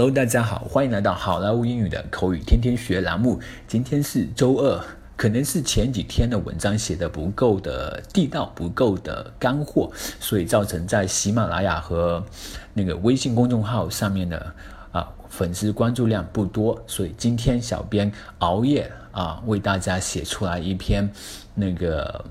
[0.00, 3.38] Hello，大家好，欢迎来到好莱坞英语的口语天天学栏目。
[3.68, 4.82] 今天是周二，
[5.14, 12.24] 可能是前几天的文章写的不够的地道，不够的干货，所以造成在喜马拉雅和
[12.72, 14.54] 那个微信公众号上面的
[14.90, 16.82] 啊粉丝关注量不多。
[16.86, 21.12] 所以今天小编熬夜啊，为大家写出来一篇
[21.54, 22.24] 那个。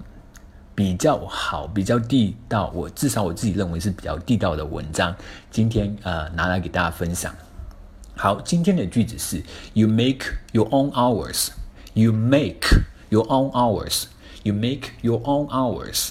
[0.73, 5.13] 比较好，比较地道，我至少我自己认为是比较地道的文章。
[5.51, 7.36] 今天呃拿来给大家分享。
[8.21, 9.41] 好，今天的句子是
[9.71, 11.51] ：You make your own hours.
[11.93, 12.68] You make
[13.07, 14.07] your own hours.
[14.43, 16.09] You make your own hours.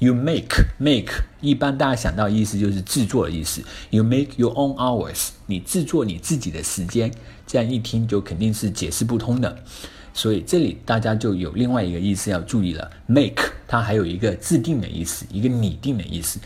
[0.00, 3.62] You make make 一般大家想到意思就是制作的意思。
[3.88, 5.30] You make your own hours.
[5.46, 7.10] 你制作你自己的时间，
[7.46, 9.64] 这样一听就肯定是解释不通的。
[10.12, 16.38] 所以这里大家就有另外一个意思要注意了，make 它还有一个制定的意思，一个拟定的意思。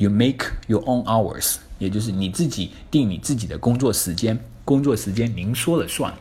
[0.00, 6.14] You make your own hours，也就是你自己定你自己的工作时间，工作时间您说了算。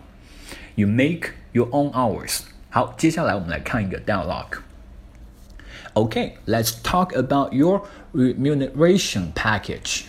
[0.76, 2.40] You make your own hours。
[2.70, 10.04] 好，接下来我们来看一个 dialogue。Okay, let's talk about your remuneration package.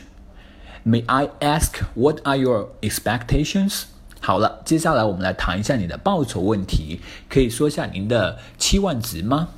[0.85, 3.85] May I ask what are your expectations?
[4.21, 9.51] 好了，接下来我们来谈一下你的报酬问题，可以说下您的期望值吗？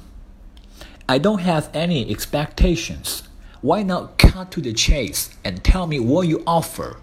[1.06, 3.20] I don't have any expectations.
[3.62, 6.96] Why not cut to the chase and tell me what you offer?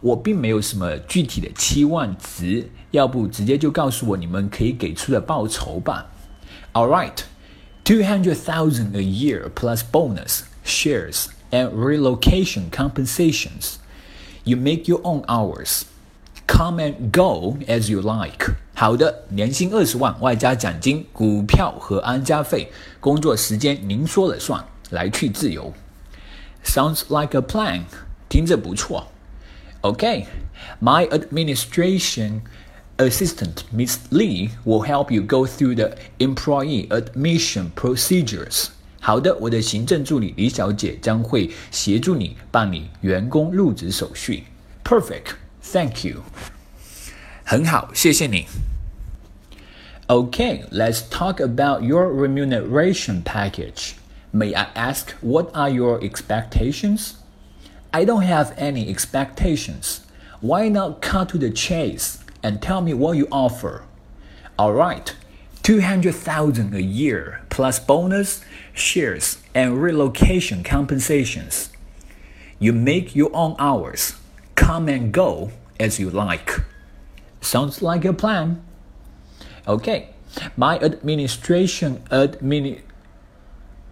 [0.00, 6.10] 我并没有什么具体的期望值，要不直接就告诉我你们可以给出的报酬吧。
[6.72, 7.22] All right,
[7.84, 13.76] two hundred thousand a year plus bonus, shares, and relocation compensations.
[14.42, 15.84] You make your own hours.
[16.46, 18.54] Come and go as you like。
[18.74, 25.72] 好的，年薪二十万，外加奖金、股票和安家费，工作时间您说了算，来去自由。
[26.64, 27.82] Sounds like a plan，
[28.28, 29.08] 听着不错。
[29.82, 30.26] Okay,
[30.80, 32.40] my administration
[32.96, 38.68] assistant Miss Lee will help you go through the employee admission procedures。
[39.00, 44.44] 好的，我的行政助理李小姐将会协助你办理员工入职手续。
[44.82, 46.22] Perfect。Thank you.
[47.44, 48.46] 很好，谢谢你。
[50.06, 53.92] Okay, let's talk about your remuneration package.
[54.31, 57.17] May I ask what are your expectations?
[57.91, 60.01] I don't have any expectations.
[60.41, 63.83] Why not cut to the chase and tell me what you offer?
[64.57, 65.15] All right,
[65.63, 71.71] 200,000 a year plus bonus, shares, and relocation compensations.
[72.59, 74.13] You make your own hours
[74.55, 76.59] come and go as you like.
[77.41, 78.61] Sounds like a plan.
[79.67, 80.09] Okay,
[80.55, 82.81] my administration admin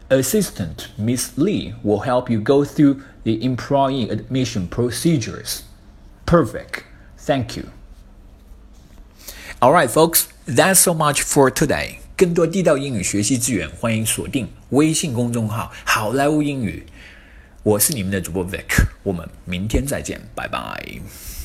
[0.08, 5.62] assistant, Miss Lee, will help you go through the employee admission procedures.
[6.26, 6.84] Perfect.
[7.18, 7.70] Thank you.
[9.60, 11.98] All right, folks, that's so much for today.
[12.16, 16.86] 更多地道英语学习资源，欢迎锁定微信公众号“好莱坞英语”。
[17.64, 21.35] 我是你们的主播 Vic，我们明天再见，拜拜。